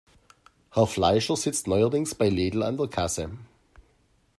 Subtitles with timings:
[0.71, 3.37] Herr Fleischer sitzt neuerdings bei Lidl an der Kasse.